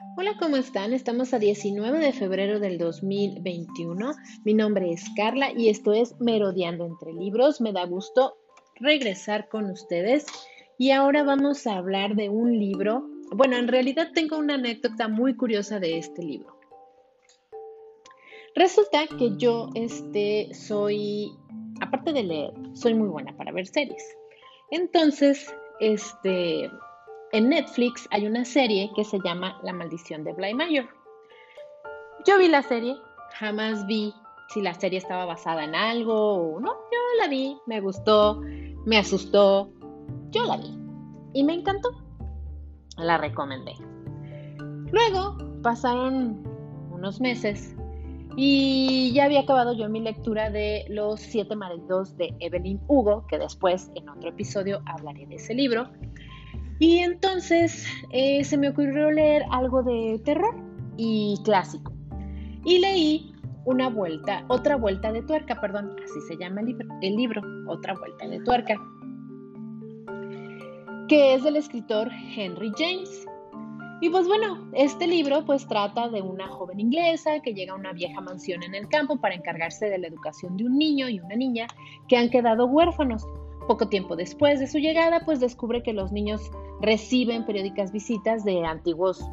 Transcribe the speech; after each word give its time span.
Hola, 0.00 0.36
¿cómo 0.38 0.56
están? 0.56 0.94
Estamos 0.94 1.34
a 1.34 1.38
19 1.38 1.98
de 1.98 2.12
febrero 2.12 2.58
del 2.58 2.78
2021. 2.78 4.12
Mi 4.44 4.54
nombre 4.54 4.90
es 4.92 5.04
Carla 5.14 5.52
y 5.54 5.68
esto 5.68 5.92
es 5.92 6.18
Merodeando 6.20 6.86
entre 6.86 7.12
Libros. 7.12 7.60
Me 7.60 7.72
da 7.72 7.84
gusto 7.84 8.38
regresar 8.76 9.48
con 9.48 9.70
ustedes 9.70 10.24
y 10.78 10.92
ahora 10.92 11.22
vamos 11.22 11.66
a 11.66 11.76
hablar 11.76 12.14
de 12.14 12.30
un 12.30 12.58
libro. 12.58 13.04
Bueno, 13.32 13.56
en 13.56 13.68
realidad 13.68 14.08
tengo 14.14 14.38
una 14.38 14.54
anécdota 14.54 15.06
muy 15.08 15.36
curiosa 15.36 15.78
de 15.78 15.98
este 15.98 16.22
libro. 16.22 16.58
Resulta 18.54 19.06
que 19.06 19.36
yo 19.36 19.68
este, 19.74 20.54
soy, 20.54 21.30
aparte 21.80 22.14
de 22.14 22.22
leer, 22.22 22.52
soy 22.72 22.94
muy 22.94 23.08
buena 23.08 23.36
para 23.36 23.52
ver 23.52 23.66
series. 23.66 24.16
Entonces, 24.70 25.54
este, 25.78 26.70
en 27.32 27.48
Netflix 27.48 28.08
hay 28.10 28.26
una 28.26 28.44
serie 28.44 28.90
que 28.94 29.04
se 29.04 29.18
llama 29.24 29.58
La 29.62 29.72
maldición 29.72 30.24
de 30.24 30.32
Bly 30.32 30.54
Mayor. 30.54 30.88
Yo 32.26 32.38
vi 32.38 32.48
la 32.48 32.62
serie, 32.62 32.96
jamás 33.38 33.86
vi 33.86 34.12
si 34.48 34.60
la 34.60 34.74
serie 34.74 34.98
estaba 34.98 35.24
basada 35.24 35.64
en 35.64 35.74
algo 35.74 36.54
o 36.54 36.60
no. 36.60 36.72
Yo 36.72 36.98
la 37.20 37.28
vi, 37.28 37.56
me 37.66 37.80
gustó, 37.80 38.40
me 38.84 38.98
asustó. 38.98 39.70
Yo 40.30 40.44
la 40.44 40.56
vi 40.56 40.76
y 41.34 41.44
me 41.44 41.54
encantó. 41.54 41.90
La 42.96 43.16
recomendé. 43.18 43.74
Luego 44.92 45.36
pasaron 45.62 46.42
unos 46.90 47.20
meses 47.20 47.74
y 48.36 49.12
ya 49.12 49.24
había 49.24 49.40
acabado 49.40 49.72
yo 49.72 49.88
mi 49.88 50.00
lectura 50.00 50.50
de 50.50 50.84
Los 50.88 51.20
siete 51.20 51.56
maridos 51.56 52.16
de 52.16 52.34
Evelyn 52.40 52.80
Hugo, 52.88 53.26
que 53.28 53.38
después 53.38 53.90
en 53.94 54.08
otro 54.08 54.28
episodio 54.28 54.82
hablaré 54.86 55.26
de 55.26 55.36
ese 55.36 55.54
libro. 55.54 55.88
Y 56.80 56.98
entonces 57.00 57.86
eh, 58.10 58.42
se 58.42 58.56
me 58.56 58.70
ocurrió 58.70 59.10
leer 59.10 59.44
algo 59.50 59.82
de 59.82 60.18
terror 60.24 60.56
y 60.96 61.38
clásico. 61.44 61.92
Y 62.64 62.78
leí 62.78 63.34
una 63.66 63.90
vuelta, 63.90 64.44
otra 64.48 64.76
vuelta 64.76 65.12
de 65.12 65.20
tuerca, 65.22 65.60
perdón, 65.60 65.94
así 66.02 66.20
se 66.26 66.36
llama 66.38 66.62
el 66.62 66.68
libro, 66.68 66.88
el 67.02 67.16
libro, 67.16 67.42
otra 67.68 67.94
vuelta 67.94 68.26
de 68.26 68.40
tuerca, 68.40 68.76
que 71.06 71.34
es 71.34 71.44
del 71.44 71.56
escritor 71.56 72.10
Henry 72.34 72.72
James. 72.78 73.26
Y 74.00 74.08
pues 74.08 74.26
bueno, 74.26 74.66
este 74.72 75.06
libro 75.06 75.44
pues 75.44 75.66
trata 75.68 76.08
de 76.08 76.22
una 76.22 76.48
joven 76.48 76.80
inglesa 76.80 77.40
que 77.40 77.52
llega 77.52 77.74
a 77.74 77.76
una 77.76 77.92
vieja 77.92 78.22
mansión 78.22 78.62
en 78.62 78.74
el 78.74 78.88
campo 78.88 79.20
para 79.20 79.34
encargarse 79.34 79.90
de 79.90 79.98
la 79.98 80.06
educación 80.06 80.56
de 80.56 80.64
un 80.64 80.78
niño 80.78 81.10
y 81.10 81.20
una 81.20 81.36
niña 81.36 81.66
que 82.08 82.16
han 82.16 82.30
quedado 82.30 82.64
huérfanos. 82.64 83.26
Poco 83.66 83.88
tiempo 83.88 84.16
después 84.16 84.60
de 84.60 84.66
su 84.66 84.78
llegada, 84.78 85.20
pues 85.24 85.40
descubre 85.40 85.82
que 85.82 85.92
los 85.92 86.12
niños 86.12 86.40
reciben 86.80 87.46
periódicas 87.46 87.92
visitas 87.92 88.44
de 88.44 88.64
antiguos 88.64 89.24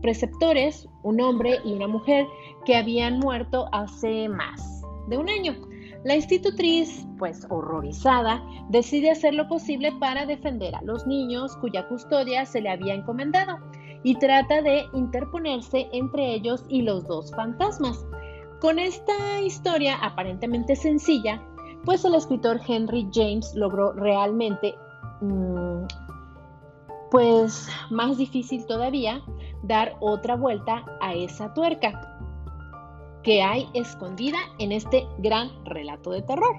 preceptores, 0.00 0.88
un 1.02 1.20
hombre 1.20 1.58
y 1.64 1.72
una 1.72 1.86
mujer 1.86 2.26
que 2.64 2.76
habían 2.76 3.18
muerto 3.18 3.68
hace 3.72 4.28
más 4.28 4.82
de 5.08 5.18
un 5.18 5.28
año. 5.28 5.54
La 6.04 6.16
institutriz, 6.16 7.06
pues 7.18 7.46
horrorizada, 7.48 8.42
decide 8.70 9.10
hacer 9.10 9.34
lo 9.34 9.46
posible 9.46 9.92
para 10.00 10.26
defender 10.26 10.74
a 10.74 10.82
los 10.82 11.06
niños 11.06 11.56
cuya 11.58 11.86
custodia 11.86 12.44
se 12.44 12.60
le 12.60 12.70
había 12.70 12.94
encomendado 12.94 13.58
y 14.02 14.16
trata 14.16 14.62
de 14.62 14.84
interponerse 14.94 15.88
entre 15.92 16.34
ellos 16.34 16.64
y 16.68 16.82
los 16.82 17.06
dos 17.06 17.30
fantasmas. 17.36 18.04
Con 18.60 18.80
esta 18.80 19.40
historia 19.42 19.96
aparentemente 19.96 20.74
sencilla, 20.74 21.40
pues 21.84 22.04
el 22.04 22.14
escritor 22.14 22.60
Henry 22.66 23.08
James 23.12 23.54
logró 23.54 23.92
realmente, 23.92 24.74
mm, 25.20 25.84
pues 27.10 27.68
más 27.90 28.16
difícil 28.16 28.64
todavía, 28.66 29.22
dar 29.62 29.96
otra 30.00 30.36
vuelta 30.36 30.84
a 31.00 31.14
esa 31.14 31.52
tuerca 31.54 32.18
que 33.22 33.42
hay 33.42 33.68
escondida 33.74 34.38
en 34.58 34.72
este 34.72 35.06
gran 35.18 35.50
relato 35.64 36.10
de 36.10 36.22
terror. 36.22 36.56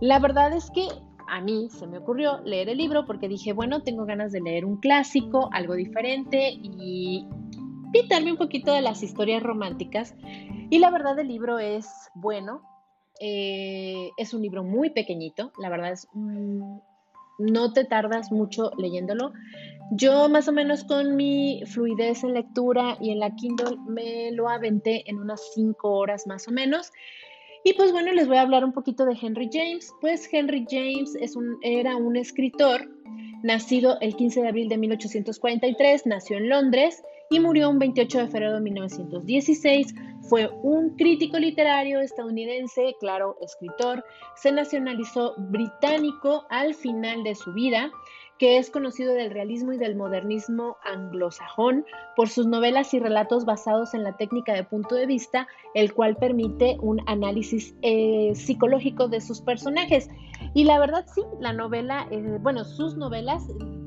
La 0.00 0.18
verdad 0.18 0.52
es 0.52 0.70
que 0.70 0.88
a 1.28 1.40
mí 1.40 1.68
se 1.70 1.86
me 1.86 1.98
ocurrió 1.98 2.40
leer 2.44 2.68
el 2.68 2.78
libro 2.78 3.06
porque 3.06 3.28
dije, 3.28 3.52
bueno, 3.52 3.82
tengo 3.82 4.04
ganas 4.04 4.32
de 4.32 4.40
leer 4.40 4.64
un 4.64 4.76
clásico, 4.78 5.48
algo 5.52 5.74
diferente 5.74 6.50
y 6.62 7.26
quitarme 7.92 8.32
un 8.32 8.38
poquito 8.38 8.72
de 8.72 8.82
las 8.82 9.02
historias 9.02 9.42
románticas. 9.42 10.14
Y 10.70 10.78
la 10.78 10.90
verdad 10.90 11.18
el 11.18 11.28
libro 11.28 11.58
es 11.58 11.88
bueno, 12.14 12.62
eh, 13.20 14.10
es 14.16 14.34
un 14.34 14.42
libro 14.42 14.64
muy 14.64 14.90
pequeñito, 14.90 15.52
la 15.58 15.68
verdad 15.68 15.92
es, 15.92 16.08
no 17.38 17.72
te 17.72 17.84
tardas 17.84 18.32
mucho 18.32 18.70
leyéndolo. 18.78 19.32
Yo 19.92 20.28
más 20.28 20.48
o 20.48 20.52
menos 20.52 20.84
con 20.84 21.16
mi 21.16 21.62
fluidez 21.66 22.24
en 22.24 22.34
lectura 22.34 22.96
y 23.00 23.10
en 23.10 23.20
la 23.20 23.34
Kindle 23.34 23.76
me 23.86 24.32
lo 24.32 24.48
aventé 24.48 25.08
en 25.08 25.18
unas 25.18 25.52
cinco 25.54 25.92
horas 25.92 26.26
más 26.26 26.48
o 26.48 26.52
menos. 26.52 26.92
Y 27.64 27.74
pues 27.74 27.92
bueno, 27.92 28.12
les 28.12 28.28
voy 28.28 28.36
a 28.36 28.42
hablar 28.42 28.64
un 28.64 28.72
poquito 28.72 29.04
de 29.04 29.16
Henry 29.20 29.50
James. 29.52 29.92
Pues 30.00 30.28
Henry 30.32 30.66
James 30.68 31.14
es 31.20 31.36
un, 31.36 31.58
era 31.62 31.96
un 31.96 32.16
escritor 32.16 32.88
nacido 33.42 33.98
el 34.00 34.16
15 34.16 34.42
de 34.42 34.48
abril 34.48 34.68
de 34.68 34.78
1843, 34.78 36.06
nació 36.06 36.38
en 36.38 36.48
Londres 36.48 37.02
y 37.30 37.40
murió 37.40 37.70
un 37.70 37.78
28 37.78 38.18
de 38.18 38.26
febrero 38.28 38.54
de 38.54 38.60
1916. 38.60 39.94
Fue 40.28 40.50
un 40.62 40.96
crítico 40.96 41.38
literario 41.38 42.00
estadounidense, 42.00 42.94
claro, 43.00 43.36
escritor. 43.40 44.04
Se 44.36 44.52
nacionalizó 44.52 45.34
británico 45.36 46.46
al 46.50 46.74
final 46.74 47.22
de 47.24 47.34
su 47.34 47.52
vida 47.52 47.90
que 48.38 48.58
es 48.58 48.70
conocido 48.70 49.14
del 49.14 49.30
realismo 49.30 49.72
y 49.72 49.78
del 49.78 49.96
modernismo 49.96 50.76
anglosajón 50.84 51.86
por 52.14 52.28
sus 52.28 52.46
novelas 52.46 52.92
y 52.92 52.98
relatos 52.98 53.44
basados 53.44 53.94
en 53.94 54.02
la 54.02 54.16
técnica 54.16 54.52
de 54.52 54.64
punto 54.64 54.94
de 54.94 55.06
vista, 55.06 55.46
el 55.74 55.94
cual 55.94 56.16
permite 56.16 56.76
un 56.80 57.00
análisis 57.06 57.74
eh, 57.82 58.32
psicológico 58.34 59.08
de 59.08 59.20
sus 59.20 59.40
personajes. 59.40 60.10
Y 60.54 60.64
la 60.64 60.78
verdad 60.78 61.06
sí, 61.14 61.22
la 61.40 61.52
novela, 61.52 62.06
eh, 62.10 62.38
bueno, 62.42 62.64
sus 62.64 62.96
novelas 62.96 63.42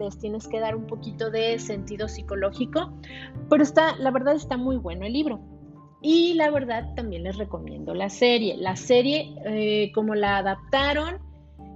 les 0.00 0.18
tienes 0.18 0.48
que 0.48 0.60
dar 0.60 0.76
un 0.76 0.86
poquito 0.86 1.30
de 1.30 1.58
sentido 1.58 2.08
psicológico, 2.08 2.92
pero 3.48 3.62
está, 3.62 3.96
la 3.96 4.10
verdad 4.10 4.34
está 4.34 4.56
muy 4.56 4.76
bueno 4.76 5.04
el 5.06 5.12
libro. 5.12 5.40
Y 6.02 6.34
la 6.34 6.50
verdad 6.50 6.94
también 6.94 7.24
les 7.24 7.36
recomiendo 7.36 7.94
la 7.94 8.08
serie. 8.08 8.56
La 8.56 8.74
serie, 8.76 9.34
eh, 9.44 9.92
como 9.94 10.14
la 10.14 10.38
adaptaron 10.38 11.18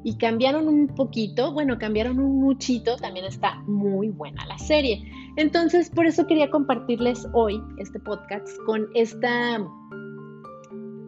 y 0.02 0.16
cambiaron 0.16 0.68
un 0.68 0.88
poquito, 0.88 1.52
bueno, 1.52 1.78
cambiaron 1.78 2.18
un 2.18 2.40
muchito, 2.40 2.96
también 2.96 3.26
está 3.26 3.56
muy 3.66 4.08
buena 4.08 4.46
la 4.46 4.58
serie. 4.58 5.02
Entonces, 5.36 5.90
por 5.90 6.06
eso 6.06 6.26
quería 6.26 6.50
compartirles 6.50 7.26
hoy 7.32 7.60
este 7.78 7.98
podcast 8.00 8.48
con 8.66 8.88
esta, 8.94 9.66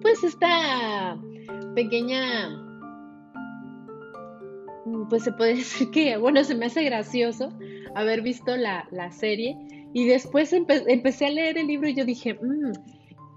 pues 0.02 0.22
esta 0.24 1.18
pequeña 1.74 2.65
pues 5.08 5.24
se 5.24 5.32
puede 5.32 5.54
decir 5.56 5.90
que, 5.90 6.16
bueno, 6.16 6.42
se 6.44 6.54
me 6.54 6.66
hace 6.66 6.84
gracioso 6.84 7.50
haber 7.94 8.22
visto 8.22 8.56
la, 8.56 8.86
serie 9.10 9.56
y 9.92 10.06
después 10.06 10.52
empecé 10.52 11.26
a 11.26 11.30
leer 11.30 11.58
el 11.58 11.68
libro 11.68 11.88
y 11.88 11.94
yo 11.94 12.04
dije, 12.04 12.34
mmm, 12.34 12.72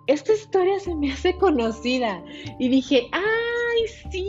esta 0.08 0.34
historia 0.34 0.80
se 0.80 0.96
me 0.96 1.12
hace 1.12 1.36
conocida 1.38 2.24
y 2.60 2.68
dije, 2.70 3.08
ay, 3.12 4.12
sí. 4.12 4.28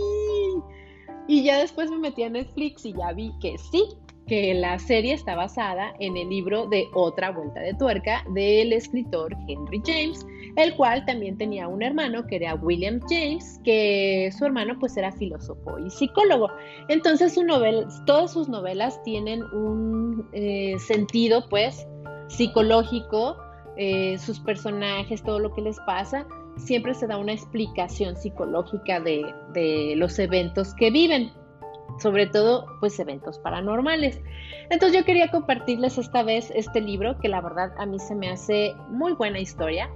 Y 1.26 1.44
ya 1.44 1.58
después 1.58 1.90
me 1.90 1.98
metí 1.98 2.22
a 2.22 2.28
Netflix 2.28 2.84
y 2.84 2.92
ya 2.92 3.12
vi 3.12 3.32
que 3.40 3.56
sí, 3.70 3.84
que 4.30 4.54
la 4.54 4.78
serie 4.78 5.12
está 5.12 5.34
basada 5.34 5.92
en 5.98 6.16
el 6.16 6.28
libro 6.28 6.68
de 6.68 6.86
Otra 6.94 7.32
Vuelta 7.32 7.58
de 7.58 7.74
Tuerca 7.74 8.24
del 8.32 8.72
escritor 8.72 9.36
Henry 9.48 9.82
James 9.84 10.24
el 10.56 10.74
cual 10.76 11.04
también 11.04 11.36
tenía 11.36 11.66
un 11.66 11.82
hermano 11.82 12.26
que 12.26 12.36
era 12.36 12.54
William 12.54 13.00
James, 13.08 13.60
que 13.64 14.30
su 14.36 14.44
hermano 14.44 14.78
pues 14.78 14.96
era 14.96 15.10
filósofo 15.12 15.78
y 15.78 15.90
psicólogo. 15.90 16.48
Entonces 16.88 17.34
su 17.34 17.44
novela, 17.44 17.88
todas 18.06 18.32
sus 18.32 18.48
novelas 18.48 19.02
tienen 19.02 19.42
un 19.52 20.28
eh, 20.32 20.76
sentido 20.78 21.48
pues 21.48 21.86
psicológico, 22.28 23.36
eh, 23.76 24.16
sus 24.18 24.38
personajes, 24.40 25.22
todo 25.22 25.40
lo 25.40 25.52
que 25.52 25.62
les 25.62 25.78
pasa, 25.80 26.26
siempre 26.56 26.94
se 26.94 27.06
da 27.06 27.16
una 27.16 27.32
explicación 27.32 28.16
psicológica 28.16 29.00
de 29.00 29.94
los 29.96 30.18
eventos 30.18 30.74
que 30.74 30.90
viven 30.90 31.32
sobre 32.00 32.26
todo 32.26 32.66
pues 32.80 32.98
eventos 32.98 33.38
paranormales. 33.38 34.20
Entonces 34.70 34.98
yo 34.98 35.04
quería 35.04 35.30
compartirles 35.30 35.98
esta 35.98 36.22
vez 36.22 36.50
este 36.54 36.80
libro 36.80 37.18
que 37.18 37.28
la 37.28 37.40
verdad 37.40 37.72
a 37.78 37.86
mí 37.86 37.98
se 37.98 38.14
me 38.14 38.30
hace 38.30 38.74
muy 38.88 39.12
buena 39.12 39.38
historia 39.38 39.90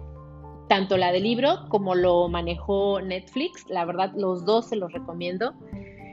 tanto 0.68 0.96
la 0.96 1.12
del 1.12 1.24
libro 1.24 1.66
como 1.68 1.94
lo 1.94 2.28
manejó 2.28 3.00
Netflix. 3.00 3.68
La 3.68 3.84
verdad, 3.84 4.12
los 4.16 4.44
dos 4.44 4.66
se 4.68 4.76
los 4.76 4.92
recomiendo. 4.92 5.54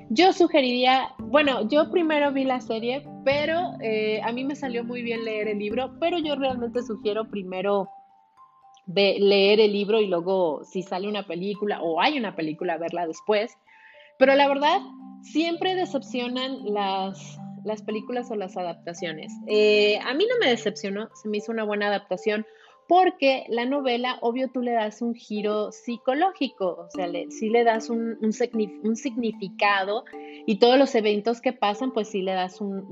Yo 0.10 0.34
sugeriría, 0.34 1.14
bueno, 1.20 1.68
yo 1.70 1.90
primero 1.90 2.34
vi 2.34 2.44
la 2.44 2.60
serie, 2.60 3.08
pero 3.24 3.72
eh, 3.80 4.22
a 4.24 4.32
mí 4.34 4.44
me 4.44 4.56
salió 4.56 4.84
muy 4.84 5.04
bien 5.04 5.24
leer 5.24 5.48
el 5.48 5.60
libro, 5.60 5.94
pero 6.00 6.18
yo 6.20 6.36
realmente 6.36 6.84
sugiero 6.84 7.30
primero 7.30 7.88
leer 8.88 9.62
el 9.62 9.72
libro 9.72 10.02
y 10.02 10.08
luego 10.08 10.66
si 10.66 10.82
sale 10.82 11.08
una 11.08 11.26
película 11.26 11.82
o 11.82 12.02
hay 12.02 12.18
una 12.18 12.36
película, 12.36 12.78
verla 12.78 13.08
después. 13.08 13.58
Pero 14.22 14.36
la 14.36 14.48
verdad, 14.48 14.82
siempre 15.24 15.74
decepcionan 15.74 16.64
las, 16.72 17.40
las 17.66 17.82
películas 17.82 18.30
o 18.30 18.36
las 18.36 18.56
adaptaciones. 18.56 19.34
Eh, 19.48 19.98
a 20.06 20.14
mí 20.14 20.28
no 20.30 20.38
me 20.40 20.48
decepcionó, 20.48 21.10
se 21.16 21.28
me 21.28 21.38
hizo 21.38 21.52
una 21.52 21.64
buena 21.64 21.88
adaptación 21.88 22.46
porque 22.88 23.46
la 23.50 23.66
novela, 23.66 24.20
obvio, 24.22 24.52
tú 24.54 24.62
le 24.62 24.74
das 24.74 25.02
un 25.02 25.16
giro 25.16 25.72
psicológico, 25.72 26.86
o 26.86 26.90
sea, 26.92 27.08
le, 27.08 27.32
sí 27.32 27.50
le 27.50 27.64
das 27.64 27.90
un, 27.90 28.16
un, 28.22 28.96
significado 28.96 30.06
y 30.46 30.60
todos 30.60 30.78
los 30.78 30.94
eventos 30.94 31.42
que 31.42 31.54
pasan, 31.54 31.92
pues 31.92 32.10
sí 32.10 32.22
le 32.22 32.34
das 32.34 32.62
un, 32.62 32.86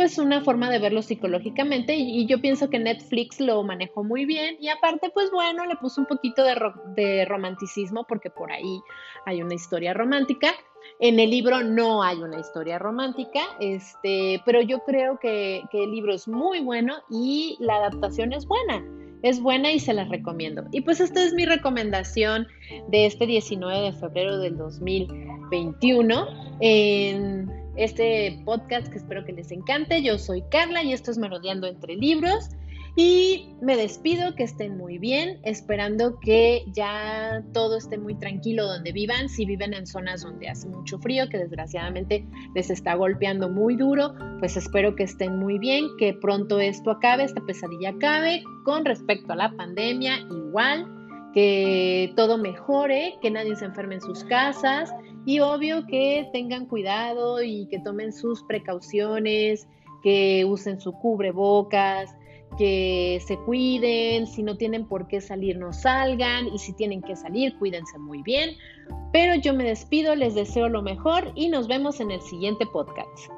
pues 0.00 0.16
una 0.16 0.40
forma 0.40 0.70
de 0.70 0.78
verlo 0.78 1.02
psicológicamente 1.02 1.94
y, 1.94 2.24
yo 2.24 2.40
pienso 2.40 2.70
que 2.70 2.78
Netflix 2.78 3.38
lo 3.38 3.62
manejó 3.62 4.02
muy 4.02 4.24
bien 4.24 4.56
y 4.58 4.68
aparte, 4.68 5.10
pues 5.12 5.30
bueno, 5.30 5.66
le 5.66 5.76
puso 5.76 6.00
un 6.00 6.06
poquito 6.06 6.42
de, 6.42 6.56
de 6.96 7.26
romanticismo 7.26 8.06
porque 8.08 8.30
por 8.30 8.50
ahí 8.50 8.80
hay 9.26 9.42
una 9.42 9.52
historia 9.52 9.92
romántica 9.92 10.54
en 11.00 11.20
el 11.20 11.28
libro 11.28 11.62
no 11.62 12.02
hay 12.02 12.16
una 12.16 12.40
historia 12.40 12.78
romántica, 12.78 13.40
este, 13.60 14.40
pero 14.46 14.62
yo 14.62 14.78
creo 14.84 15.18
que, 15.18 15.62
el 15.70 15.90
libro 15.90 16.14
es 16.14 16.26
muy 16.26 16.60
bueno 16.60 16.94
y 17.10 17.58
la 17.60 17.76
adaptación 17.76 18.32
es 18.32 18.46
buena. 18.46 18.82
Es 19.22 19.38
buena 19.38 19.70
y 19.70 19.80
se 19.80 19.92
la 19.92 20.04
recomiendo. 20.04 20.64
Y 20.72 20.80
pues 20.80 20.98
esta 20.98 21.22
es 21.22 21.34
mi 21.34 21.44
recomendación 21.44 22.48
de 22.88 23.04
este 23.04 23.26
19 23.26 23.82
de 23.82 23.92
febrero 23.92 24.38
del 24.38 24.56
2021 24.56 26.26
en 26.60 27.59
este 27.80 28.38
podcast 28.44 28.88
que 28.88 28.98
espero 28.98 29.24
que 29.24 29.32
les 29.32 29.50
encante. 29.50 30.02
Yo 30.02 30.18
soy 30.18 30.42
Carla 30.50 30.82
y 30.84 30.92
esto 30.92 31.10
es 31.10 31.16
Merodeando 31.16 31.66
entre 31.66 31.96
Libros. 31.96 32.50
Y 32.94 33.54
me 33.62 33.76
despido, 33.76 34.34
que 34.34 34.42
estén 34.42 34.76
muy 34.76 34.98
bien, 34.98 35.38
esperando 35.44 36.18
que 36.20 36.64
ya 36.74 37.42
todo 37.54 37.78
esté 37.78 37.96
muy 37.96 38.16
tranquilo 38.16 38.66
donde 38.66 38.92
vivan, 38.92 39.28
si 39.28 39.46
viven 39.46 39.72
en 39.72 39.86
zonas 39.86 40.22
donde 40.22 40.48
hace 40.48 40.68
mucho 40.68 40.98
frío, 40.98 41.28
que 41.28 41.38
desgraciadamente 41.38 42.26
les 42.54 42.68
está 42.68 42.94
golpeando 42.94 43.48
muy 43.48 43.76
duro, 43.76 44.14
pues 44.40 44.56
espero 44.56 44.94
que 44.96 45.04
estén 45.04 45.38
muy 45.38 45.58
bien, 45.58 45.86
que 45.98 46.12
pronto 46.12 46.60
esto 46.60 46.90
acabe, 46.90 47.24
esta 47.24 47.40
pesadilla 47.46 47.90
acabe. 47.90 48.42
Con 48.64 48.84
respecto 48.84 49.32
a 49.32 49.36
la 49.36 49.52
pandemia, 49.56 50.18
igual, 50.28 50.99
que 51.32 52.12
todo 52.16 52.38
mejore, 52.38 53.18
que 53.20 53.30
nadie 53.30 53.56
se 53.56 53.64
enferme 53.64 53.96
en 53.96 54.00
sus 54.00 54.24
casas 54.24 54.92
y 55.26 55.40
obvio 55.40 55.86
que 55.86 56.28
tengan 56.32 56.66
cuidado 56.66 57.42
y 57.42 57.66
que 57.66 57.78
tomen 57.78 58.12
sus 58.12 58.42
precauciones, 58.44 59.68
que 60.02 60.44
usen 60.44 60.80
su 60.80 60.92
cubrebocas, 60.92 62.16
que 62.58 63.22
se 63.26 63.36
cuiden, 63.38 64.26
si 64.26 64.42
no 64.42 64.56
tienen 64.56 64.86
por 64.86 65.06
qué 65.06 65.20
salir, 65.20 65.56
no 65.56 65.72
salgan 65.72 66.48
y 66.48 66.58
si 66.58 66.72
tienen 66.72 67.02
que 67.02 67.16
salir, 67.16 67.56
cuídense 67.58 67.98
muy 67.98 68.22
bien. 68.22 68.56
Pero 69.12 69.34
yo 69.36 69.54
me 69.54 69.64
despido, 69.64 70.14
les 70.14 70.34
deseo 70.34 70.68
lo 70.68 70.82
mejor 70.82 71.32
y 71.34 71.48
nos 71.48 71.68
vemos 71.68 72.00
en 72.00 72.10
el 72.10 72.20
siguiente 72.22 72.66
podcast. 72.66 73.30